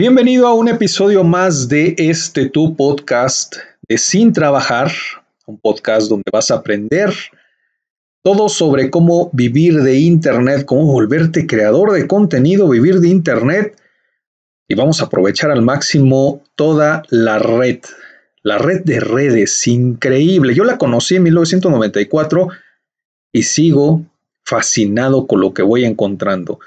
Bienvenido 0.00 0.46
a 0.46 0.54
un 0.54 0.66
episodio 0.68 1.24
más 1.24 1.68
de 1.68 1.94
este 1.98 2.48
tu 2.48 2.74
podcast 2.74 3.56
de 3.86 3.98
Sin 3.98 4.32
Trabajar, 4.32 4.90
un 5.44 5.60
podcast 5.60 6.08
donde 6.08 6.24
vas 6.32 6.50
a 6.50 6.54
aprender 6.54 7.12
todo 8.22 8.48
sobre 8.48 8.88
cómo 8.88 9.28
vivir 9.34 9.82
de 9.82 9.98
Internet, 9.98 10.64
cómo 10.64 10.86
volverte 10.86 11.46
creador 11.46 11.92
de 11.92 12.08
contenido, 12.08 12.66
vivir 12.66 13.00
de 13.00 13.08
Internet 13.08 13.78
y 14.66 14.74
vamos 14.74 15.02
a 15.02 15.04
aprovechar 15.04 15.50
al 15.50 15.60
máximo 15.60 16.42
toda 16.54 17.02
la 17.10 17.38
red, 17.38 17.80
la 18.42 18.56
red 18.56 18.82
de 18.82 19.00
redes, 19.00 19.66
increíble. 19.68 20.54
Yo 20.54 20.64
la 20.64 20.78
conocí 20.78 21.16
en 21.16 21.24
1994 21.24 22.48
y 23.32 23.42
sigo 23.42 24.06
fascinado 24.44 25.26
con 25.26 25.42
lo 25.42 25.52
que 25.52 25.62
voy 25.62 25.84
encontrando. 25.84 26.58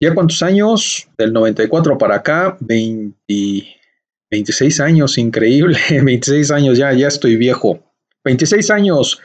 ¿Ya 0.00 0.14
cuántos 0.14 0.42
años? 0.42 1.08
Del 1.18 1.32
94 1.32 1.98
para 1.98 2.14
acá, 2.16 2.56
26 2.60 4.80
años, 4.80 5.18
increíble. 5.18 5.76
26 6.02 6.50
años, 6.52 6.78
ya, 6.78 6.92
ya 6.92 7.08
estoy 7.08 7.36
viejo. 7.36 7.80
26 8.24 8.70
años. 8.70 9.20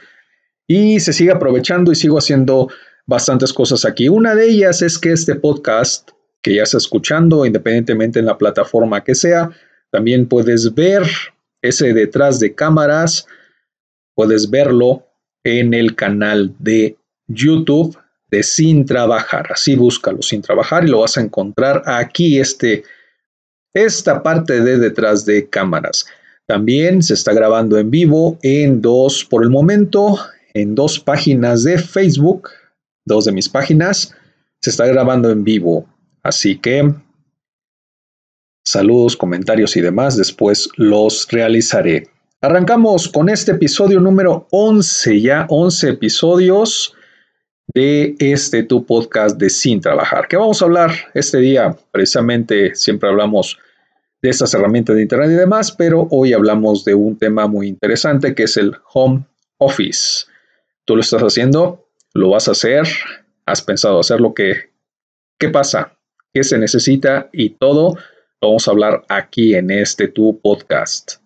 Y 0.66 0.98
se 0.98 1.12
sigue 1.12 1.30
aprovechando 1.30 1.92
y 1.92 1.94
sigo 1.94 2.18
haciendo 2.18 2.68
bastantes 3.06 3.52
cosas 3.52 3.84
aquí. 3.84 4.08
Una 4.08 4.34
de 4.34 4.48
ellas 4.48 4.82
es 4.82 4.98
que 4.98 5.12
este 5.12 5.36
podcast, 5.36 6.10
que 6.42 6.56
ya 6.56 6.64
estás 6.64 6.82
escuchando, 6.84 7.46
independientemente 7.46 8.18
en 8.18 8.26
la 8.26 8.38
plataforma 8.38 9.04
que 9.04 9.14
sea, 9.14 9.50
también 9.90 10.26
puedes 10.26 10.74
ver 10.74 11.04
ese 11.62 11.92
detrás 11.92 12.40
de 12.40 12.52
cámaras, 12.54 13.28
puedes 14.14 14.50
verlo 14.50 15.06
en 15.44 15.72
el 15.72 15.94
canal 15.94 16.52
de 16.58 16.96
YouTube 17.28 17.96
sin 18.42 18.84
trabajar. 18.84 19.52
Así 19.52 19.76
búscalo 19.76 20.22
sin 20.22 20.42
trabajar 20.42 20.84
y 20.84 20.88
lo 20.88 21.00
vas 21.00 21.16
a 21.16 21.20
encontrar 21.20 21.82
aquí, 21.86 22.38
este, 22.38 22.84
esta 23.74 24.22
parte 24.22 24.60
de 24.60 24.78
detrás 24.78 25.24
de 25.24 25.48
cámaras. 25.48 26.06
También 26.46 27.02
se 27.02 27.14
está 27.14 27.32
grabando 27.32 27.78
en 27.78 27.90
vivo 27.90 28.38
en 28.42 28.82
dos, 28.82 29.24
por 29.24 29.42
el 29.42 29.50
momento, 29.50 30.18
en 30.52 30.74
dos 30.74 31.00
páginas 31.00 31.64
de 31.64 31.78
Facebook, 31.78 32.50
dos 33.04 33.24
de 33.24 33.32
mis 33.32 33.48
páginas, 33.48 34.14
se 34.60 34.70
está 34.70 34.86
grabando 34.86 35.30
en 35.30 35.44
vivo. 35.44 35.86
Así 36.22 36.58
que 36.58 36.94
saludos, 38.64 39.16
comentarios 39.16 39.76
y 39.76 39.80
demás, 39.80 40.16
después 40.16 40.68
los 40.76 41.26
realizaré. 41.30 42.08
Arrancamos 42.40 43.08
con 43.08 43.30
este 43.30 43.52
episodio 43.52 44.00
número 44.00 44.46
11, 44.50 45.20
ya 45.22 45.46
11 45.48 45.88
episodios 45.88 46.94
de 47.72 48.14
este 48.18 48.62
tu 48.62 48.84
podcast 48.84 49.38
de 49.38 49.48
Sin 49.48 49.80
Trabajar. 49.80 50.28
¿Qué 50.28 50.36
vamos 50.36 50.60
a 50.60 50.64
hablar 50.66 50.90
este 51.14 51.38
día? 51.38 51.76
Precisamente 51.90 52.74
siempre 52.74 53.08
hablamos 53.08 53.58
de 54.22 54.30
estas 54.30 54.54
herramientas 54.54 54.96
de 54.96 55.02
Internet 55.02 55.30
y 55.30 55.34
demás, 55.34 55.72
pero 55.72 56.08
hoy 56.10 56.32
hablamos 56.32 56.84
de 56.84 56.94
un 56.94 57.18
tema 57.18 57.46
muy 57.46 57.68
interesante 57.68 58.34
que 58.34 58.44
es 58.44 58.56
el 58.56 58.74
home 58.92 59.24
office. 59.58 60.26
¿Tú 60.84 60.96
lo 60.96 61.02
estás 61.02 61.22
haciendo? 61.22 61.88
¿Lo 62.12 62.30
vas 62.30 62.48
a 62.48 62.52
hacer? 62.52 62.86
¿Has 63.46 63.62
pensado 63.62 64.00
hacer 64.00 64.20
lo 64.20 64.34
que... 64.34 64.70
¿Qué 65.38 65.48
pasa? 65.48 65.98
¿Qué 66.32 66.44
se 66.44 66.58
necesita? 66.58 67.28
Y 67.32 67.50
todo 67.50 67.96
lo 68.40 68.48
vamos 68.48 68.68
a 68.68 68.70
hablar 68.70 69.04
aquí 69.08 69.54
en 69.54 69.70
este 69.70 70.08
tu 70.08 70.40
podcast. 70.40 71.23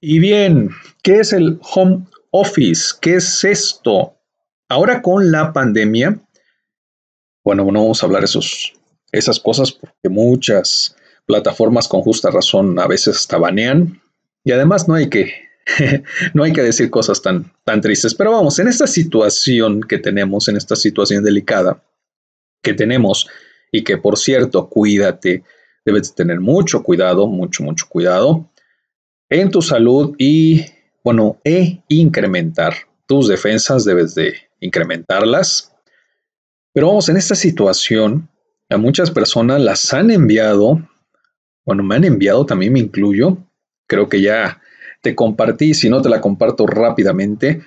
Y 0.00 0.20
bien, 0.20 0.70
¿qué 1.02 1.18
es 1.20 1.32
el 1.32 1.58
home 1.74 2.06
office? 2.30 2.94
¿Qué 3.00 3.16
es 3.16 3.42
esto? 3.42 4.14
Ahora 4.68 5.02
con 5.02 5.32
la 5.32 5.52
pandemia, 5.52 6.20
bueno, 7.42 7.64
no 7.64 7.80
vamos 7.80 8.02
a 8.02 8.06
hablar 8.06 8.22
esos, 8.22 8.74
esas 9.10 9.40
cosas 9.40 9.72
porque 9.72 10.08
muchas 10.08 10.94
plataformas 11.26 11.88
con 11.88 12.02
justa 12.02 12.30
razón 12.30 12.78
a 12.78 12.86
veces 12.86 13.26
tabanean 13.26 14.00
y 14.44 14.52
además 14.52 14.86
no 14.86 14.94
hay 14.94 15.08
que 15.08 15.32
no 16.34 16.44
hay 16.44 16.52
que 16.52 16.62
decir 16.62 16.90
cosas 16.90 17.20
tan, 17.20 17.52
tan 17.64 17.80
tristes, 17.80 18.14
pero 18.14 18.30
vamos, 18.30 18.58
en 18.58 18.68
esta 18.68 18.86
situación 18.86 19.82
que 19.82 19.98
tenemos, 19.98 20.48
en 20.48 20.56
esta 20.56 20.76
situación 20.76 21.24
delicada 21.24 21.82
que 22.62 22.72
tenemos 22.72 23.26
y 23.72 23.82
que 23.82 23.98
por 23.98 24.16
cierto, 24.16 24.68
cuídate, 24.68 25.42
debes 25.84 26.14
tener 26.14 26.40
mucho 26.40 26.82
cuidado, 26.84 27.26
mucho, 27.26 27.64
mucho 27.64 27.86
cuidado 27.88 28.48
en 29.30 29.50
tu 29.50 29.62
salud 29.62 30.14
y, 30.18 30.64
bueno, 31.04 31.40
e 31.44 31.82
incrementar 31.88 32.74
tus 33.06 33.28
defensas, 33.28 33.84
debes 33.84 34.14
de 34.14 34.34
incrementarlas. 34.60 35.74
Pero 36.72 36.88
vamos, 36.88 37.08
en 37.08 37.16
esta 37.16 37.34
situación, 37.34 38.28
a 38.68 38.76
muchas 38.76 39.10
personas 39.10 39.60
las 39.60 39.92
han 39.92 40.10
enviado, 40.10 40.88
bueno, 41.64 41.82
me 41.82 41.96
han 41.96 42.04
enviado, 42.04 42.46
también 42.46 42.72
me 42.72 42.80
incluyo, 42.80 43.38
creo 43.86 44.08
que 44.08 44.20
ya 44.20 44.60
te 45.02 45.14
compartí, 45.14 45.74
si 45.74 45.88
no 45.88 46.02
te 46.02 46.08
la 46.08 46.20
comparto 46.20 46.66
rápidamente. 46.66 47.62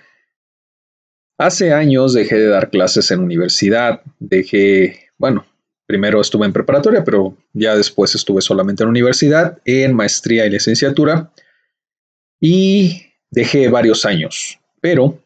Hace 1.37 1.73
años 1.73 2.13
dejé 2.13 2.35
de 2.35 2.47
dar 2.47 2.69
clases 2.69 3.09
en 3.09 3.21
universidad, 3.21 4.01
dejé, 4.19 5.09
bueno, 5.17 5.45
primero 5.87 6.21
estuve 6.21 6.45
en 6.45 6.53
preparatoria, 6.53 7.03
pero 7.03 7.35
ya 7.53 7.75
después 7.75 8.13
estuve 8.13 8.41
solamente 8.41 8.83
en 8.83 8.89
universidad, 8.89 9.59
en 9.65 9.95
maestría 9.95 10.45
y 10.45 10.51
licenciatura 10.51 11.31
y 12.41 13.03
dejé 13.29 13.69
varios 13.69 14.03
años, 14.05 14.59
pero 14.81 15.19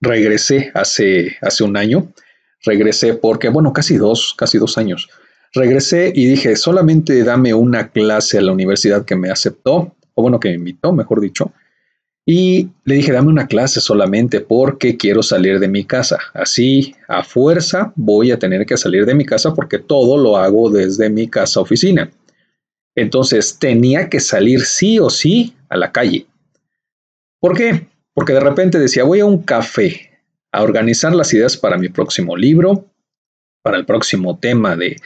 regresé 0.00 0.70
hace, 0.74 1.36
hace 1.40 1.64
un 1.64 1.76
año, 1.76 2.12
regresé 2.64 3.14
porque, 3.14 3.48
bueno, 3.48 3.72
casi 3.72 3.96
dos, 3.96 4.34
casi 4.36 4.58
dos 4.58 4.78
años. 4.78 5.08
Regresé 5.54 6.12
y 6.14 6.26
dije, 6.26 6.54
solamente 6.54 7.24
dame 7.24 7.54
una 7.54 7.88
clase 7.90 8.38
a 8.38 8.42
la 8.42 8.52
universidad 8.52 9.04
que 9.04 9.16
me 9.16 9.30
aceptó, 9.30 9.96
o 10.14 10.22
bueno, 10.22 10.38
que 10.38 10.50
me 10.50 10.56
invitó, 10.56 10.92
mejor 10.92 11.20
dicho. 11.20 11.52
Y 12.26 12.68
le 12.84 12.96
dije, 12.96 13.12
dame 13.12 13.28
una 13.28 13.46
clase 13.46 13.80
solamente 13.80 14.40
porque 14.40 14.96
quiero 14.96 15.22
salir 15.22 15.60
de 15.60 15.68
mi 15.68 15.84
casa. 15.84 16.18
Así, 16.34 16.94
a 17.08 17.22
fuerza, 17.22 17.92
voy 17.94 18.32
a 18.32 18.38
tener 18.38 18.66
que 18.66 18.76
salir 18.76 19.06
de 19.06 19.14
mi 19.14 19.24
casa 19.24 19.54
porque 19.54 19.78
todo 19.78 20.18
lo 20.18 20.36
hago 20.36 20.68
desde 20.68 21.08
mi 21.08 21.28
casa 21.28 21.60
oficina. 21.60 22.10
Entonces 22.96 23.58
tenía 23.58 24.08
que 24.08 24.20
salir 24.20 24.62
sí 24.62 24.98
o 24.98 25.10
sí 25.10 25.54
a 25.68 25.76
la 25.76 25.92
calle. 25.92 26.26
¿Por 27.38 27.56
qué? 27.56 27.86
Porque 28.14 28.32
de 28.32 28.40
repente 28.40 28.78
decía, 28.78 29.04
voy 29.04 29.20
a 29.20 29.26
un 29.26 29.42
café 29.42 30.10
a 30.50 30.62
organizar 30.62 31.14
las 31.14 31.32
ideas 31.34 31.56
para 31.56 31.76
mi 31.76 31.90
próximo 31.90 32.36
libro, 32.36 32.86
para 33.62 33.76
el 33.76 33.84
próximo 33.84 34.38
tema 34.38 34.74
de, 34.74 34.96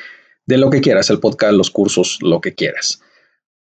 de 0.46 0.56
lo 0.56 0.70
que 0.70 0.80
quieras, 0.80 1.10
el 1.10 1.18
podcast, 1.18 1.54
los 1.54 1.70
cursos, 1.70 2.18
lo 2.22 2.40
que 2.40 2.54
quieras. 2.54 3.02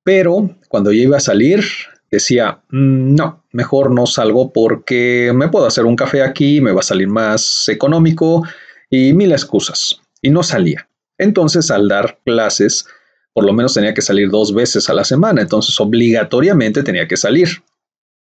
Pero 0.03 0.57
cuando 0.67 0.91
yo 0.91 1.03
iba 1.03 1.17
a 1.17 1.21
salir, 1.21 1.63
decía, 2.09 2.63
mm, 2.69 3.15
no, 3.15 3.43
mejor 3.51 3.91
no 3.91 4.07
salgo 4.07 4.51
porque 4.51 5.31
me 5.35 5.49
puedo 5.49 5.67
hacer 5.67 5.85
un 5.85 5.95
café 5.95 6.23
aquí, 6.23 6.61
me 6.61 6.71
va 6.71 6.79
a 6.79 6.83
salir 6.83 7.07
más 7.07 7.69
económico 7.69 8.43
y 8.89 9.13
mil 9.13 9.31
excusas. 9.31 10.01
Y 10.21 10.31
no 10.31 10.41
salía. 10.41 10.89
Entonces, 11.17 11.69
al 11.69 11.87
dar 11.87 12.19
clases, 12.25 12.87
por 13.35 13.45
lo 13.45 13.51
menos 13.51 13.73
tenía 13.73 13.93
que 13.93 14.01
salir 14.01 14.29
dos 14.29 14.53
veces 14.53 14.89
a 14.89 14.93
la 14.93 15.03
semana, 15.03 15.41
entonces 15.41 15.77
obligatoriamente 15.81 16.83
tenía 16.83 17.05
que 17.05 17.17
salir. 17.17 17.49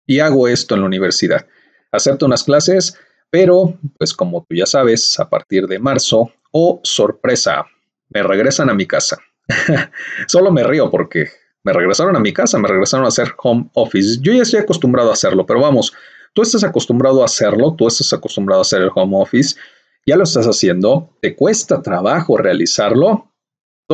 Y 0.07 0.19
hago 0.19 0.47
esto 0.47 0.75
en 0.75 0.81
la 0.81 0.87
universidad. 0.87 1.45
Acepto 1.91 2.25
unas 2.25 2.45
clases, 2.45 2.97
pero 3.29 3.77
pues 3.97 4.13
como 4.13 4.45
tú 4.47 4.55
ya 4.55 4.65
sabes, 4.65 5.19
a 5.19 5.29
partir 5.29 5.67
de 5.67 5.77
marzo, 5.77 6.31
oh 6.51 6.79
sorpresa, 6.83 7.65
me 8.11 8.23
regresan 8.23 8.69
a 8.69 8.73
mi 8.73 8.85
casa. 8.85 9.17
Solo 10.27 10.53
me 10.53 10.63
río 10.63 10.89
porque 10.89 11.27
me 11.63 11.73
regresaron 11.73 12.15
a 12.15 12.21
mi 12.21 12.31
casa, 12.31 12.57
me 12.57 12.69
regresaron 12.69 13.05
a 13.05 13.09
hacer 13.09 13.33
home 13.43 13.69
office. 13.73 14.19
Yo 14.21 14.31
ya 14.31 14.43
estoy 14.43 14.61
acostumbrado 14.61 15.09
a 15.09 15.13
hacerlo, 15.13 15.45
pero 15.45 15.59
vamos, 15.59 15.91
tú 16.33 16.43
estás 16.43 16.63
acostumbrado 16.63 17.23
a 17.23 17.25
hacerlo, 17.25 17.75
tú 17.77 17.87
estás 17.87 18.13
acostumbrado 18.13 18.61
a 18.61 18.63
hacer 18.63 18.81
el 18.81 18.91
home 18.95 19.17
office, 19.17 19.57
ya 20.05 20.15
lo 20.15 20.23
estás 20.23 20.45
haciendo, 20.45 21.09
te 21.21 21.35
cuesta 21.35 21.81
trabajo 21.81 22.37
realizarlo, 22.37 23.32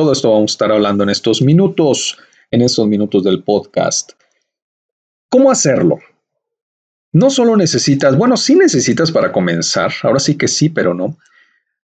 todo 0.00 0.12
esto 0.12 0.30
vamos 0.32 0.52
a 0.52 0.54
estar 0.54 0.72
hablando 0.72 1.04
en 1.04 1.10
estos 1.10 1.42
minutos, 1.42 2.16
en 2.50 2.62
estos 2.62 2.86
minutos 2.86 3.22
del 3.22 3.42
podcast. 3.42 4.12
¿Cómo 5.28 5.50
hacerlo? 5.50 5.98
No 7.12 7.28
solo 7.28 7.54
necesitas, 7.54 8.16
bueno, 8.16 8.38
sí 8.38 8.56
necesitas 8.56 9.12
para 9.12 9.30
comenzar, 9.30 9.92
ahora 10.02 10.18
sí 10.18 10.38
que 10.38 10.48
sí, 10.48 10.70
pero 10.70 10.94
no. 10.94 11.18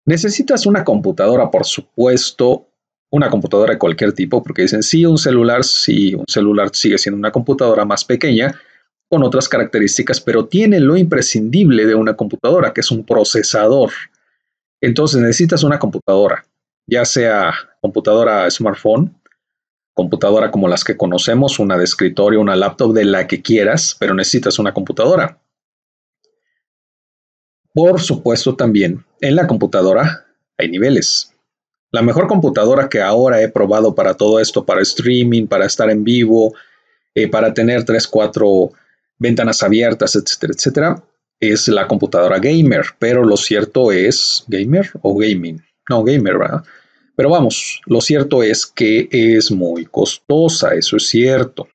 Necesitas 0.07 0.65
una 0.65 0.83
computadora, 0.83 1.51
por 1.51 1.67
supuesto, 1.67 2.69
una 3.11 3.29
computadora 3.29 3.75
de 3.75 3.79
cualquier 3.79 4.15
tipo, 4.15 4.43
porque 4.43 4.63
dicen 4.63 4.83
sí, 4.83 5.05
un 5.05 5.19
celular, 5.19 5.63
sí, 5.63 6.15
un 6.15 6.25
celular 6.27 6.71
sigue 6.73 6.97
siendo 6.97 7.19
una 7.19 7.31
computadora 7.31 7.85
más 7.85 8.03
pequeña, 8.07 8.59
con 9.11 9.23
otras 9.23 9.47
características, 9.47 10.23
pero 10.23 10.47
tiene 10.47 10.81
lo 10.81 10.97
imprescindible 10.97 11.85
de 11.85 11.97
una 11.97 12.17
computadora, 12.17 12.73
que 12.73 12.81
es 12.81 12.91
un 12.91 13.05
procesador. 13.05 13.91
Entonces 14.81 15.21
necesitas 15.21 15.65
una 15.65 15.79
computadora 15.79 16.47
ya 16.91 17.05
sea 17.05 17.55
computadora 17.81 18.51
smartphone, 18.51 19.21
computadora 19.95 20.51
como 20.51 20.69
las 20.69 20.85
que 20.85 20.97
conocemos, 20.97 21.59
una 21.59 21.77
de 21.77 21.85
escritorio, 21.85 22.41
una 22.41 22.57
laptop, 22.57 22.93
de 22.93 23.05
la 23.05 23.27
que 23.27 23.43
quieras, 23.43 23.97
pero 23.99 24.15
necesitas 24.15 24.59
una 24.59 24.73
computadora. 24.73 25.39
Por 27.73 28.01
supuesto 28.01 28.57
también, 28.57 29.05
en 29.21 29.37
la 29.37 29.47
computadora 29.47 30.27
hay 30.59 30.69
niveles. 30.71 31.33
La 31.93 32.03
mejor 32.03 32.29
computadora 32.29 32.89
que 32.89 33.01
ahora 33.01 33.43
he 33.43 33.49
probado 33.49 33.95
para 33.95 34.15
todo 34.15 34.39
esto, 34.41 34.65
para 34.65 34.83
streaming, 34.83 35.47
para 35.47 35.67
estar 35.67 35.91
en 35.91 36.05
vivo, 36.05 36.55
eh, 37.15 37.29
para 37.29 37.53
tener 37.53 37.85
3, 37.85 38.07
4 38.07 38.71
ventanas 39.19 39.63
abiertas, 39.63 40.15
etcétera, 40.15 40.53
etcétera, 40.57 41.03
es 41.41 41.69
la 41.69 41.89
computadora 41.89 42.39
gamer. 42.39 42.87
Pero 42.99 43.25
lo 43.25 43.37
cierto 43.37 43.91
es, 43.91 44.45
gamer 44.47 44.91
o 45.03 45.17
gaming, 45.17 45.61
no 45.89 46.05
gamer, 46.05 46.39
¿verdad? 46.39 46.65
Pero 47.21 47.29
vamos, 47.29 47.83
lo 47.85 48.01
cierto 48.01 48.43
es 48.43 48.65
que 48.65 49.07
es 49.13 49.51
muy 49.51 49.85
costosa, 49.85 50.73
eso 50.73 50.97
es 50.97 51.07
cierto. 51.07 51.69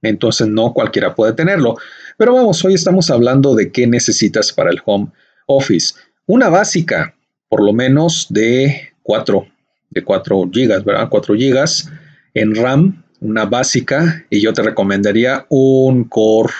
Entonces 0.00 0.46
no 0.46 0.72
cualquiera 0.72 1.16
puede 1.16 1.32
tenerlo. 1.32 1.74
Pero 2.16 2.34
vamos, 2.34 2.64
hoy 2.64 2.74
estamos 2.74 3.10
hablando 3.10 3.56
de 3.56 3.72
qué 3.72 3.88
necesitas 3.88 4.52
para 4.52 4.70
el 4.70 4.80
home 4.84 5.08
office. 5.48 5.96
Una 6.26 6.50
básica, 6.50 7.16
por 7.48 7.64
lo 7.64 7.72
menos 7.72 8.28
de 8.30 8.92
4, 9.02 9.44
de 9.90 10.04
4 10.04 10.48
gigas, 10.52 10.84
¿verdad? 10.84 11.08
4 11.10 11.34
gigas 11.34 11.90
en 12.34 12.54
RAM, 12.54 13.04
una 13.18 13.44
básica, 13.44 14.24
y 14.30 14.40
yo 14.40 14.52
te 14.52 14.62
recomendaría 14.62 15.46
un 15.48 16.04
Core 16.04 16.54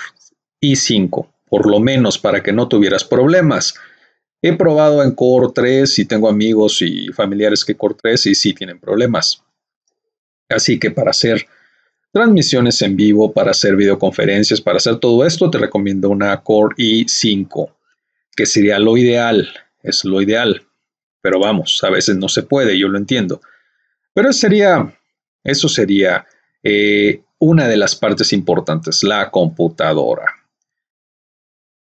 i5, 0.61 1.29
por 1.49 1.71
lo 1.71 1.79
menos 1.79 2.19
para 2.19 2.43
que 2.43 2.51
no 2.51 2.67
tuvieras 2.67 3.05
problemas. 3.05 3.75
He 4.45 4.51
probado 4.57 5.01
en 5.01 5.11
Core 5.11 5.53
3 5.55 5.99
y 5.99 6.05
tengo 6.05 6.27
amigos 6.27 6.81
y 6.81 7.07
familiares 7.13 7.63
que 7.63 7.77
Core 7.77 7.95
3 8.01 8.25
y 8.25 8.35
sí 8.35 8.53
tienen 8.53 8.77
problemas. 8.77 9.41
Así 10.49 10.77
que 10.77 10.91
para 10.91 11.11
hacer 11.11 11.47
transmisiones 12.11 12.81
en 12.81 12.97
vivo, 12.97 13.31
para 13.31 13.51
hacer 13.51 13.77
videoconferencias, 13.77 14.59
para 14.59 14.77
hacer 14.77 14.97
todo 14.97 15.25
esto, 15.25 15.49
te 15.49 15.59
recomiendo 15.59 16.09
una 16.09 16.41
Core 16.41 16.75
i5, 16.77 17.73
que 18.35 18.45
sería 18.45 18.79
lo 18.79 18.97
ideal, 18.97 19.47
es 19.81 20.03
lo 20.03 20.21
ideal. 20.21 20.61
Pero 21.21 21.39
vamos, 21.39 21.81
a 21.81 21.89
veces 21.89 22.17
no 22.17 22.27
se 22.27 22.43
puede, 22.43 22.77
yo 22.77 22.89
lo 22.89 22.97
entiendo. 22.97 23.39
Pero 24.13 24.33
sería, 24.33 24.93
eso 25.45 25.69
sería 25.69 26.27
eh, 26.61 27.21
una 27.39 27.69
de 27.69 27.77
las 27.77 27.95
partes 27.95 28.33
importantes, 28.33 29.03
la 29.03 29.31
computadora. 29.31 30.42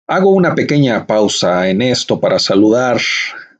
Hago 0.09 0.29
una 0.29 0.55
pequeña 0.55 1.05
pausa 1.05 1.69
en 1.69 1.81
esto 1.81 2.21
para 2.21 2.39
saludar. 2.39 2.97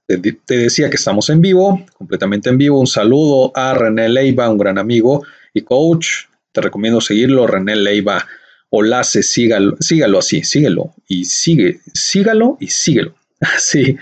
Te, 0.07 0.17
decía 0.47 0.89
que 0.89 0.95
estamos 0.95 1.29
en 1.29 1.41
vivo, 1.41 1.85
completamente 1.97 2.49
en 2.49 2.57
vivo. 2.57 2.79
Un 2.79 2.88
saludo 2.88 3.51
a 3.53 3.73
René 3.73 4.07
Leiva, 4.07 4.49
un 4.49 4.57
gran 4.57 4.77
amigo 4.77 5.25
y 5.53 5.63
coach. 5.63 6.07
Te 6.53 6.61
recomiendo 6.61 7.01
seguirlo, 7.01 7.47
René 7.47 7.75
Leiva. 7.75 8.25
Olace, 8.69 9.23
sígalo, 9.23 9.75
sígalo 9.81 10.19
así, 10.19 10.41
síguelo 10.44 10.94
y 11.07 11.25
sigue, 11.25 11.81
sígalo 11.94 12.57
y 12.61 12.67
síguelo. 12.67 13.15
Así. 13.41 13.97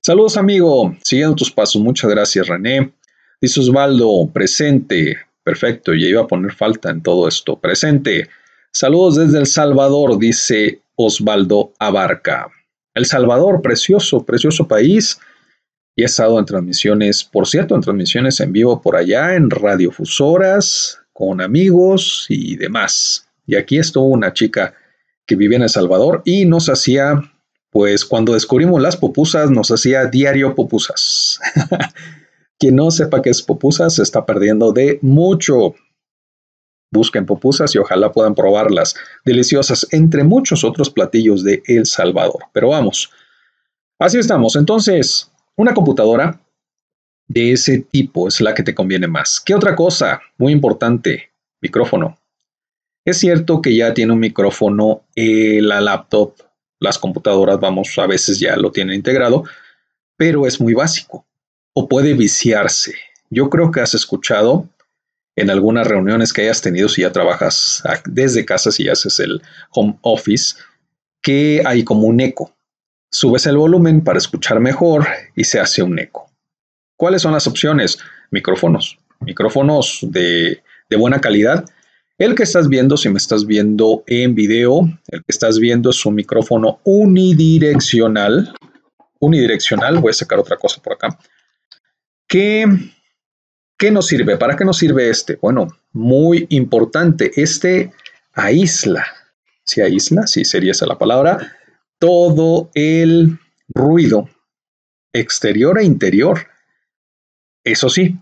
Saludos, 0.00 0.36
amigo. 0.36 0.96
Siguiendo 1.02 1.36
tus 1.36 1.50
pasos. 1.50 1.80
Muchas 1.80 2.10
gracias, 2.10 2.48
René. 2.48 2.90
Dice 3.40 3.60
Osvaldo, 3.60 4.30
presente. 4.32 5.18
Perfecto, 5.44 5.92
ya 5.92 6.06
iba 6.06 6.22
a 6.22 6.26
poner 6.26 6.52
falta 6.52 6.90
en 6.90 7.02
todo 7.02 7.28
esto. 7.28 7.58
Presente. 7.58 8.28
Saludos 8.72 9.16
desde 9.16 9.38
El 9.38 9.46
Salvador, 9.46 10.18
dice 10.18 10.80
Osvaldo 10.96 11.72
Abarca. 11.78 12.50
El 12.94 13.06
Salvador, 13.06 13.62
precioso, 13.62 14.24
precioso 14.24 14.68
país. 14.68 15.18
Y 15.96 16.02
he 16.02 16.06
estado 16.06 16.38
en 16.38 16.46
transmisiones, 16.46 17.24
por 17.24 17.46
cierto, 17.46 17.74
en 17.74 17.82
transmisiones 17.82 18.40
en 18.40 18.52
vivo 18.52 18.80
por 18.80 18.96
allá, 18.96 19.34
en 19.34 19.50
radiofusoras, 19.50 20.98
con 21.12 21.40
amigos 21.40 22.26
y 22.28 22.56
demás. 22.56 23.28
Y 23.46 23.56
aquí 23.56 23.78
estuvo 23.78 24.06
una 24.06 24.32
chica 24.32 24.74
que 25.26 25.36
vivía 25.36 25.56
en 25.58 25.64
El 25.64 25.68
Salvador 25.68 26.22
y 26.24 26.46
nos 26.46 26.68
hacía, 26.68 27.20
pues 27.70 28.04
cuando 28.04 28.32
descubrimos 28.32 28.80
las 28.80 28.96
pupusas, 28.96 29.50
nos 29.50 29.70
hacía 29.70 30.06
diario 30.06 30.54
pupusas. 30.54 31.40
Quien 32.58 32.76
no 32.76 32.90
sepa 32.90 33.22
qué 33.22 33.30
es 33.30 33.42
pupusas 33.42 33.96
se 33.96 34.02
está 34.02 34.24
perdiendo 34.24 34.72
de 34.72 34.98
mucho. 35.02 35.74
Busquen 36.92 37.26
pupusas 37.26 37.74
y 37.74 37.78
ojalá 37.78 38.12
puedan 38.12 38.34
probarlas. 38.34 38.94
Deliciosas, 39.24 39.88
entre 39.90 40.22
muchos 40.22 40.62
otros 40.62 40.90
platillos 40.90 41.42
de 41.42 41.62
El 41.66 41.86
Salvador. 41.86 42.44
Pero 42.52 42.68
vamos, 42.68 43.10
así 43.98 44.18
estamos. 44.18 44.54
Entonces, 44.54 45.32
una 45.56 45.74
computadora 45.74 46.38
de 47.26 47.52
ese 47.52 47.78
tipo 47.78 48.28
es 48.28 48.40
la 48.40 48.54
que 48.54 48.62
te 48.62 48.74
conviene 48.74 49.08
más. 49.08 49.40
¿Qué 49.40 49.54
otra 49.54 49.74
cosa? 49.74 50.20
Muy 50.36 50.52
importante, 50.52 51.30
micrófono. 51.60 52.18
Es 53.04 53.18
cierto 53.18 53.60
que 53.60 53.74
ya 53.74 53.94
tiene 53.94 54.12
un 54.12 54.20
micrófono 54.20 55.02
eh, 55.16 55.60
la 55.60 55.80
laptop, 55.80 56.34
las 56.78 56.98
computadoras, 56.98 57.58
vamos, 57.58 57.98
a 57.98 58.06
veces 58.06 58.38
ya 58.38 58.56
lo 58.56 58.70
tienen 58.70 58.96
integrado, 58.96 59.44
pero 60.16 60.46
es 60.46 60.60
muy 60.60 60.74
básico 60.74 61.24
o 61.74 61.88
puede 61.88 62.14
viciarse. 62.14 62.94
Yo 63.30 63.48
creo 63.48 63.70
que 63.70 63.80
has 63.80 63.94
escuchado 63.94 64.68
en 65.36 65.50
algunas 65.50 65.86
reuniones 65.86 66.32
que 66.32 66.42
hayas 66.42 66.60
tenido 66.60 66.88
si 66.88 67.02
ya 67.02 67.12
trabajas 67.12 67.82
desde 68.06 68.44
casa, 68.44 68.70
si 68.70 68.88
haces 68.88 69.18
el 69.20 69.42
home 69.70 69.98
office, 70.02 70.56
que 71.22 71.62
hay 71.64 71.84
como 71.84 72.06
un 72.06 72.20
eco. 72.20 72.54
Subes 73.10 73.46
el 73.46 73.56
volumen 73.56 74.02
para 74.02 74.18
escuchar 74.18 74.60
mejor 74.60 75.06
y 75.36 75.44
se 75.44 75.60
hace 75.60 75.82
un 75.82 75.98
eco. 75.98 76.30
¿Cuáles 76.96 77.22
son 77.22 77.32
las 77.32 77.46
opciones? 77.46 77.98
Micrófonos. 78.30 78.98
Micrófonos 79.20 80.00
de, 80.02 80.62
de 80.88 80.96
buena 80.96 81.20
calidad. 81.20 81.64
El 82.18 82.34
que 82.34 82.42
estás 82.42 82.68
viendo, 82.68 82.96
si 82.96 83.08
me 83.08 83.18
estás 83.18 83.46
viendo 83.46 84.04
en 84.06 84.34
video, 84.34 84.82
el 85.08 85.20
que 85.20 85.28
estás 85.28 85.58
viendo 85.58 85.90
es 85.90 86.06
un 86.06 86.14
micrófono 86.14 86.80
unidireccional. 86.84 88.54
Unidireccional, 89.18 89.98
voy 89.98 90.10
a 90.10 90.14
sacar 90.14 90.38
otra 90.38 90.56
cosa 90.56 90.80
por 90.82 90.94
acá. 90.94 91.18
Que 92.28 92.66
¿Qué 93.82 93.90
nos 93.90 94.06
sirve? 94.06 94.36
¿Para 94.36 94.54
qué 94.54 94.64
nos 94.64 94.78
sirve 94.78 95.10
este? 95.10 95.40
Bueno, 95.42 95.66
muy 95.92 96.46
importante. 96.50 97.32
Este 97.34 97.92
aísla, 98.32 99.04
si 99.64 99.80
aísla, 99.80 100.28
sí 100.28 100.44
sería 100.44 100.70
esa 100.70 100.86
la 100.86 100.98
palabra, 100.98 101.56
todo 101.98 102.70
el 102.74 103.40
ruido 103.66 104.28
exterior 105.12 105.80
e 105.80 105.84
interior. 105.84 106.46
Eso 107.64 107.88
sí, 107.88 108.16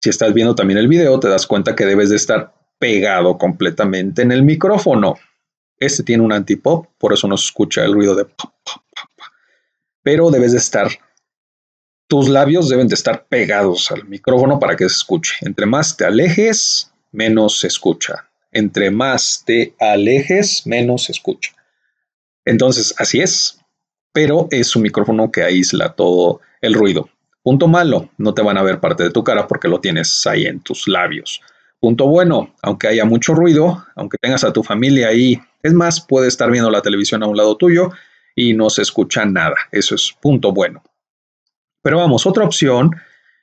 si 0.00 0.08
estás 0.08 0.32
viendo 0.34 0.54
también 0.54 0.78
el 0.78 0.86
video, 0.86 1.18
te 1.18 1.26
das 1.26 1.48
cuenta 1.48 1.74
que 1.74 1.84
debes 1.84 2.10
de 2.10 2.14
estar 2.14 2.54
pegado 2.78 3.38
completamente 3.38 4.22
en 4.22 4.30
el 4.30 4.44
micrófono. 4.44 5.16
Este 5.80 6.04
tiene 6.04 6.22
un 6.22 6.32
antipop, 6.32 6.86
por 6.98 7.12
eso 7.12 7.26
no 7.26 7.36
se 7.36 7.46
escucha 7.46 7.84
el 7.84 7.92
ruido 7.92 8.14
de 8.14 8.26
pop, 8.26 8.52
pop, 8.64 8.84
pop. 8.94 9.26
Pero 10.04 10.30
debes 10.30 10.52
de 10.52 10.58
estar 10.58 10.86
tus 12.12 12.28
labios 12.28 12.68
deben 12.68 12.88
de 12.88 12.94
estar 12.94 13.24
pegados 13.24 13.90
al 13.90 14.04
micrófono 14.04 14.58
para 14.58 14.76
que 14.76 14.86
se 14.86 14.96
escuche. 14.96 15.36
Entre 15.40 15.64
más 15.64 15.96
te 15.96 16.04
alejes, 16.04 16.92
menos 17.10 17.60
se 17.60 17.68
escucha. 17.68 18.28
Entre 18.50 18.90
más 18.90 19.44
te 19.46 19.74
alejes, 19.80 20.66
menos 20.66 21.04
se 21.04 21.12
escucha. 21.12 21.52
Entonces, 22.44 22.94
así 22.98 23.22
es. 23.22 23.60
Pero 24.12 24.46
es 24.50 24.76
un 24.76 24.82
micrófono 24.82 25.32
que 25.32 25.42
aísla 25.42 25.94
todo 25.94 26.42
el 26.60 26.74
ruido. 26.74 27.08
Punto 27.42 27.66
malo, 27.66 28.10
no 28.18 28.34
te 28.34 28.42
van 28.42 28.58
a 28.58 28.62
ver 28.62 28.78
parte 28.78 29.04
de 29.04 29.10
tu 29.10 29.24
cara 29.24 29.48
porque 29.48 29.68
lo 29.68 29.80
tienes 29.80 30.26
ahí 30.26 30.44
en 30.44 30.60
tus 30.60 30.86
labios. 30.88 31.40
Punto 31.80 32.06
bueno, 32.08 32.54
aunque 32.60 32.88
haya 32.88 33.06
mucho 33.06 33.32
ruido, 33.32 33.86
aunque 33.96 34.18
tengas 34.20 34.44
a 34.44 34.52
tu 34.52 34.62
familia 34.62 35.08
ahí, 35.08 35.40
es 35.62 35.72
más, 35.72 36.02
puede 36.02 36.28
estar 36.28 36.50
viendo 36.50 36.70
la 36.70 36.82
televisión 36.82 37.22
a 37.22 37.26
un 37.26 37.38
lado 37.38 37.56
tuyo 37.56 37.90
y 38.36 38.52
no 38.52 38.68
se 38.68 38.82
escucha 38.82 39.24
nada. 39.24 39.56
Eso 39.70 39.94
es 39.94 40.14
punto 40.20 40.52
bueno. 40.52 40.82
Pero 41.82 41.98
vamos, 41.98 42.26
otra 42.26 42.44
opción 42.44 42.90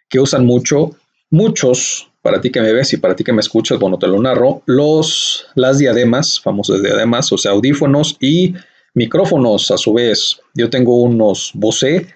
que 0.10 0.20
usan 0.20 0.46
mucho, 0.46 0.92
muchos, 1.30 2.10
para 2.22 2.42
ti 2.42 2.52
que 2.52 2.62
me 2.62 2.74
ves 2.74 2.94
y 2.94 2.98
para 2.98 3.16
ti 3.16 3.24
que 3.24 3.34
me 3.34 3.42
escuchas, 3.42 3.80
bueno, 3.80 3.98
te 3.98 4.08
lo 4.08 4.22
narro, 4.22 4.62
los, 4.66 5.48
las 5.56 5.78
diademas, 5.78 6.40
famosas 6.40 6.82
diademas, 6.82 7.32
o 7.32 7.38
sea, 7.38 7.52
audífonos 7.52 8.18
y 8.20 8.56
micrófonos 8.94 9.72
a 9.72 9.78
su 9.78 9.94
vez. 9.94 10.40
Yo 10.54 10.70
tengo 10.70 11.02
unos 11.02 11.52
Bose 11.54 12.08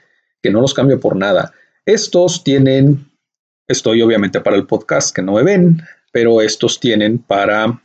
que 0.41 0.51
no 0.51 0.61
los 0.61 0.73
cambio 0.73 0.99
por 0.99 1.15
nada. 1.15 1.53
Estos 1.85 2.43
tienen, 2.43 3.09
estoy 3.67 4.01
obviamente 4.01 4.41
para 4.41 4.57
el 4.57 4.65
podcast 4.65 5.15
que 5.15 5.21
no 5.21 5.33
me 5.33 5.43
ven, 5.43 5.81
pero 6.11 6.41
estos 6.41 6.79
tienen 6.79 7.19
para 7.19 7.81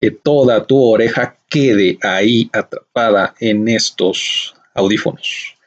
que 0.00 0.10
toda 0.12 0.64
tu 0.64 0.82
oreja 0.82 1.38
quede 1.48 1.98
ahí 2.02 2.48
atrapada 2.52 3.34
en 3.40 3.68
estos 3.68 4.54
audífonos. 4.74 5.57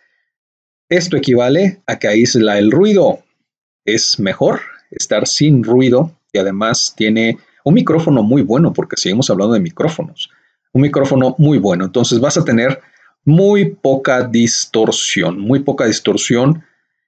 Esto 0.91 1.15
equivale 1.15 1.81
a 1.88 1.98
que 1.98 2.10
aísla 2.10 2.57
el 2.57 2.69
ruido. 2.69 3.19
Es 3.86 4.19
mejor 4.19 4.60
estar 4.89 5.25
sin 5.25 5.63
ruido 5.63 6.12
y 6.33 6.38
además 6.38 6.93
tiene 6.98 7.38
un 7.63 7.75
micrófono 7.75 8.24
muy 8.24 8.41
bueno, 8.41 8.74
porque 8.74 8.98
seguimos 8.98 9.29
hablando 9.29 9.53
de 9.53 9.62
micrófonos. 9.62 10.29
Un 10.74 10.81
micrófono 10.81 11.33
muy 11.38 11.60
bueno. 11.60 11.86
Entonces 11.86 12.19
vas 12.19 12.36
a 12.36 12.43
tener 12.43 12.81
muy 13.24 13.74
poca 13.74 14.24
distorsión, 14.24 15.39
muy 15.39 15.60
poca 15.60 15.86
distorsión 15.86 16.65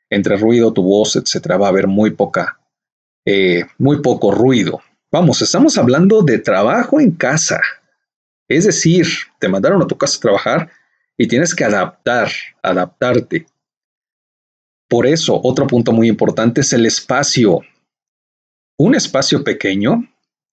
entre 0.09 0.37
ruido, 0.37 0.71
tu 0.71 0.83
voz, 0.83 1.17
etcétera. 1.17 1.57
Va 1.57 1.65
a 1.65 1.71
haber 1.71 1.87
muy 1.87 2.11
poca, 2.11 2.61
eh, 3.25 3.65
muy 3.79 4.01
poco 4.01 4.31
ruido. 4.31 4.79
Vamos, 5.11 5.41
estamos 5.41 5.77
hablando 5.77 6.21
de 6.21 6.39
trabajo 6.39 7.01
en 7.01 7.11
casa. 7.11 7.59
Es 8.47 8.63
decir, 8.63 9.07
te 9.39 9.49
mandaron 9.49 9.81
a 9.81 9.87
tu 9.87 9.97
casa 9.97 10.15
a 10.19 10.21
trabajar 10.21 10.69
y 11.17 11.27
tienes 11.27 11.53
que 11.53 11.65
adaptar, 11.65 12.29
adaptarte. 12.61 13.45
Por 14.93 15.07
eso, 15.07 15.41
otro 15.43 15.65
punto 15.65 15.91
muy 15.91 16.07
importante 16.07 16.61
es 16.61 16.71
el 16.71 16.85
espacio. 16.85 17.61
Un 18.77 18.93
espacio 18.93 19.43
pequeño. 19.43 20.07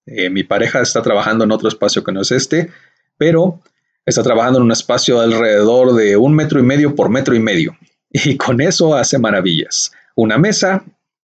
Eh, 0.07 0.31
mi 0.31 0.43
pareja 0.43 0.81
está 0.81 1.03
trabajando 1.03 1.43
en 1.43 1.51
otro 1.51 1.69
espacio 1.69 2.03
que 2.03 2.11
no 2.11 2.21
es 2.21 2.31
este, 2.31 2.71
pero 3.19 3.61
está 4.03 4.23
trabajando 4.23 4.57
en 4.57 4.65
un 4.65 4.71
espacio 4.71 5.19
de 5.19 5.25
alrededor 5.25 5.93
de 5.93 6.17
un 6.17 6.33
metro 6.33 6.59
y 6.59 6.63
medio 6.63 6.95
por 6.95 7.11
metro 7.11 7.35
y 7.35 7.39
medio. 7.39 7.77
Y 8.09 8.35
con 8.35 8.61
eso 8.61 8.95
hace 8.95 9.19
maravillas. 9.19 9.91
Una 10.15 10.39
mesa 10.39 10.83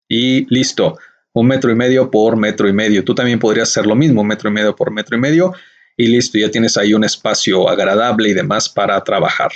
y 0.09 0.45
listo. 0.53 0.97
Un 1.31 1.47
metro 1.47 1.71
y 1.71 1.75
medio 1.75 2.11
por 2.11 2.35
metro 2.35 2.67
y 2.67 2.73
medio. 2.73 3.05
Tú 3.05 3.15
también 3.15 3.39
podrías 3.39 3.69
hacer 3.69 3.85
lo 3.85 3.95
mismo, 3.95 4.19
un 4.19 4.27
metro 4.27 4.49
y 4.49 4.51
medio 4.51 4.75
por 4.75 4.91
metro 4.91 5.15
y 5.15 5.21
medio. 5.21 5.53
Y 5.95 6.07
listo, 6.07 6.39
ya 6.39 6.51
tienes 6.51 6.75
ahí 6.75 6.93
un 6.93 7.05
espacio 7.05 7.69
agradable 7.69 8.27
y 8.27 8.33
demás 8.33 8.67
para 8.67 9.01
trabajar, 9.01 9.53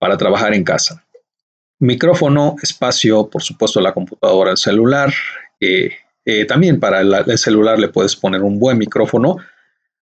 para 0.00 0.16
trabajar 0.16 0.52
en 0.52 0.64
casa. 0.64 1.05
Micrófono, 1.78 2.56
espacio, 2.62 3.28
por 3.28 3.42
supuesto 3.42 3.80
la 3.80 3.92
computadora, 3.92 4.52
el 4.52 4.56
celular. 4.56 5.12
Eh, 5.60 5.90
también 6.46 6.80
para 6.80 7.00
el 7.00 7.38
celular 7.38 7.78
le 7.78 7.88
puedes 7.88 8.16
poner 8.16 8.42
un 8.42 8.58
buen 8.58 8.78
micrófono 8.78 9.36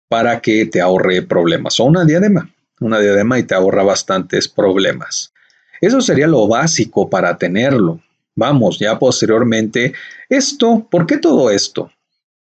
para 0.08 0.40
que 0.40 0.66
te 0.66 0.80
ahorre 0.80 1.22
problemas. 1.22 1.80
O 1.80 1.84
una 1.84 2.04
diadema, 2.04 2.48
una 2.80 3.00
diadema 3.00 3.38
y 3.38 3.44
te 3.44 3.54
ahorra 3.54 3.82
bastantes 3.82 4.48
problemas. 4.48 5.32
Eso 5.80 6.00
sería 6.00 6.26
lo 6.26 6.46
básico 6.46 7.08
para 7.08 7.38
tenerlo. 7.38 8.00
Vamos, 8.36 8.78
ya 8.78 8.98
posteriormente, 8.98 9.94
esto, 10.28 10.86
¿por 10.90 11.06
qué 11.06 11.16
todo 11.16 11.50
esto? 11.50 11.90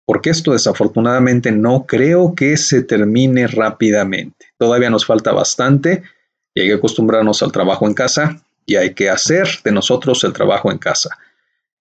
Porque 0.04 0.30
esto 0.30 0.52
desafortunadamente 0.52 1.52
no 1.52 1.86
creo 1.86 2.34
que 2.34 2.56
se 2.56 2.82
termine 2.82 3.46
rápidamente. 3.46 4.46
Todavía 4.58 4.90
nos 4.90 5.06
falta 5.06 5.32
bastante 5.32 6.02
y 6.54 6.60
hay 6.60 6.68
que 6.68 6.74
acostumbrarnos 6.74 7.42
al 7.42 7.52
trabajo 7.52 7.86
en 7.86 7.94
casa 7.94 8.42
y 8.66 8.76
hay 8.76 8.94
que 8.94 9.10
hacer 9.10 9.48
de 9.64 9.72
nosotros 9.72 10.22
el 10.24 10.32
trabajo 10.32 10.70
en 10.70 10.78
casa. 10.78 11.18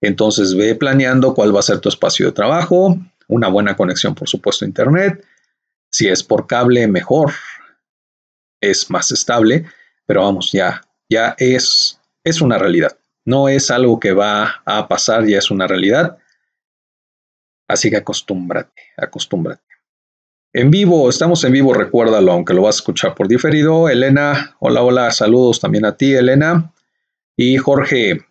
Entonces 0.02 0.56
ve 0.56 0.76
planeando 0.76 1.34
cuál 1.34 1.56
va 1.56 1.60
a 1.60 1.64
ser 1.64 1.80
tu 1.80 1.90
espacio 1.90 2.26
de 2.26 2.32
trabajo, 2.32 2.98
una 3.28 3.48
buena 3.48 3.76
conexión 3.76 4.16
por 4.16 4.28
supuesto 4.28 4.66
a 4.66 4.68
internet, 4.68 5.26
si 5.92 6.08
es 6.08 6.24
por 6.24 6.48
cable, 6.48 6.88
mejor. 6.88 7.34
Es 8.62 8.90
más 8.90 9.12
estable, 9.12 9.66
pero 10.06 10.22
vamos, 10.22 10.52
ya, 10.52 10.82
ya 11.10 11.36
es, 11.38 12.00
es 12.24 12.42
una 12.42 12.58
realidad. 12.58 12.98
No 13.26 13.50
es 13.50 13.70
algo 13.70 14.00
que 14.00 14.14
va 14.14 14.62
a 14.66 14.88
pasar, 14.88 15.26
ya 15.26 15.38
es 15.38 15.52
una 15.52 15.68
realidad. 15.68 16.18
Así 17.68 17.90
que 17.90 17.98
acostúmbrate, 17.98 18.82
acostúmbrate. 18.98 19.62
En 20.54 20.70
vivo, 20.70 21.10
estamos 21.10 21.44
en 21.46 21.54
vivo, 21.54 21.74
recuérdalo, 21.74 22.34
aunque 22.34 22.54
lo 22.54 22.64
vas 22.64 22.76
a 22.76 22.80
escuchar 22.80 23.16
por 23.16 23.28
diferido. 23.28 23.88
Elena, 23.88 24.58
hola, 24.60 24.84
hola, 24.84 25.12
saludos 25.12 25.62
también 25.62 25.86
a 25.86 25.96
ti, 25.96 26.14
Elena. 26.14 26.71
Y 27.44 27.58
Jorge, 27.58 28.24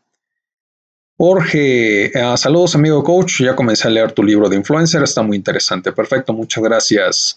Jorge, 1.19 2.17
eh, 2.17 2.37
saludos 2.37 2.77
amigo 2.77 3.03
coach, 3.03 3.43
ya 3.43 3.57
comencé 3.57 3.89
a 3.89 3.91
leer 3.91 4.13
tu 4.13 4.23
libro 4.23 4.49
de 4.49 4.55
influencer, 4.55 5.03
está 5.03 5.21
muy 5.21 5.37
interesante, 5.37 5.91
perfecto, 5.91 6.33
muchas 6.33 6.63
gracias. 6.63 7.37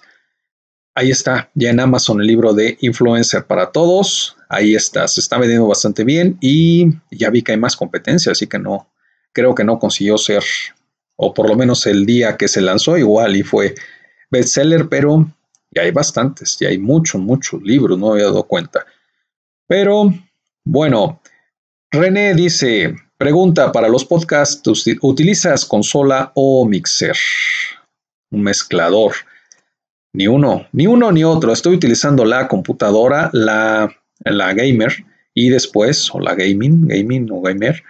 Ahí 0.94 1.10
está, 1.10 1.50
ya 1.56 1.72
en 1.72 1.80
Amazon 1.80 2.22
el 2.22 2.28
libro 2.28 2.54
de 2.54 2.78
Influencer 2.82 3.46
para 3.46 3.72
Todos. 3.72 4.38
Ahí 4.50 4.76
está, 4.76 5.08
se 5.08 5.20
está 5.20 5.40
vendiendo 5.40 5.66
bastante 5.68 6.04
bien 6.04 6.38
y 6.42 6.92
ya 7.10 7.32
vi 7.32 7.42
que 7.42 7.54
hay 7.54 7.58
más 7.58 7.76
competencia, 7.76 8.34
así 8.34 8.46
que 8.46 8.60
no, 8.60 8.88
creo 9.32 9.56
que 9.56 9.64
no 9.64 9.80
consiguió 9.80 10.20
ser, 10.20 10.44
o 11.16 11.34
por 11.34 11.50
lo 11.50 11.56
menos 11.56 11.88
el 11.88 12.06
día 12.06 12.38
que 12.38 12.48
se 12.48 12.62
lanzó 12.62 13.00
igual 13.00 13.36
y 13.36 13.42
fue 13.42 13.74
bestseller, 14.30 14.90
pero 14.90 15.28
ya 15.72 15.82
hay 15.82 15.90
bastantes, 15.90 16.56
ya 16.60 16.68
hay 16.68 16.78
muchos, 16.78 17.20
muchos 17.20 17.64
libros, 17.64 17.98
no 17.98 18.10
me 18.10 18.14
había 18.14 18.26
dado 18.26 18.44
cuenta. 18.44 18.86
Pero 19.66 20.14
bueno, 20.64 21.20
René 21.96 22.34
dice, 22.34 22.96
pregunta 23.20 23.72
para 23.72 23.88
los 23.88 24.04
podcasts, 24.04 24.68
¿utilizas 25.02 25.64
consola 25.64 26.32
o 26.34 26.66
mixer? 26.66 27.16
Un 28.32 28.42
mezclador. 28.42 29.14
Ni 30.12 30.26
uno, 30.26 30.66
ni 30.72 30.88
uno 30.88 31.12
ni 31.12 31.24
otro. 31.24 31.54
Estoy 31.54 31.76
utilizando 31.76 32.26
la 32.26 32.48
computadora, 32.48 33.30
la, 33.32 33.96
la 34.26 34.54
gamer 34.56 35.06
y 35.36 35.50
después, 35.50 36.10
o 36.16 36.20
la 36.20 36.34
gaming, 36.34 36.88
gaming 36.88 37.30
o 37.32 37.42
gamer. 37.42 37.84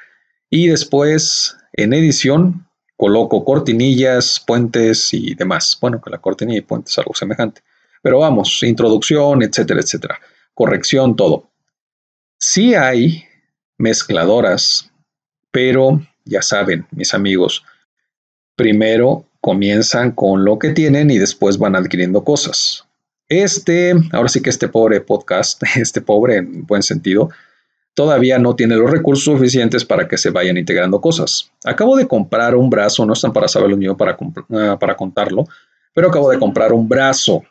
Y 0.49 0.67
después 0.67 1.55
en 1.71 1.93
edición 1.93 2.67
coloco 2.97 3.45
cortinillas, 3.45 4.43
puentes 4.45 5.13
y 5.13 5.33
demás. 5.33 5.77
Bueno, 5.79 6.01
que 6.01 6.09
la 6.09 6.17
cortinilla 6.17 6.59
y 6.59 6.61
puentes 6.63 6.91
es 6.91 6.97
algo 6.97 7.13
semejante. 7.15 7.61
Pero 8.01 8.19
vamos, 8.19 8.63
introducción, 8.63 9.43
etcétera, 9.43 9.79
etcétera. 9.79 10.19
Corrección, 10.53 11.15
todo. 11.15 11.51
Sí 12.37 12.75
hay 12.75 13.23
mezcladoras, 13.83 14.89
pero 15.51 16.01
ya 16.23 16.41
saben, 16.41 16.87
mis 16.91 17.13
amigos, 17.13 17.63
primero 18.55 19.25
comienzan 19.41 20.11
con 20.11 20.45
lo 20.45 20.57
que 20.57 20.69
tienen 20.69 21.11
y 21.11 21.17
después 21.17 21.57
van 21.57 21.75
adquiriendo 21.75 22.23
cosas. 22.23 22.85
Este, 23.27 23.93
ahora 24.13 24.29
sí 24.29 24.41
que 24.41 24.49
este 24.49 24.69
pobre 24.69 25.01
podcast, 25.01 25.61
este 25.75 25.99
pobre 25.99 26.37
en 26.37 26.65
buen 26.65 26.81
sentido, 26.81 27.29
todavía 27.93 28.39
no 28.39 28.55
tiene 28.55 28.77
los 28.77 28.89
recursos 28.89 29.25
suficientes 29.25 29.83
para 29.83 30.07
que 30.07 30.17
se 30.17 30.29
vayan 30.29 30.57
integrando 30.57 31.01
cosas. 31.01 31.51
Acabo 31.65 31.97
de 31.97 32.07
comprar 32.07 32.55
un 32.55 32.69
brazo, 32.69 33.05
no 33.05 33.13
están 33.13 33.33
para 33.33 33.49
saberlo 33.49 33.75
ni 33.75 33.85
yo 33.85 33.97
para, 33.97 34.17
ah, 34.51 34.77
para 34.79 34.95
contarlo, 34.95 35.45
pero 35.93 36.07
acabo 36.07 36.29
de 36.29 36.39
comprar 36.39 36.71
un 36.71 36.87
brazo. 36.87 37.43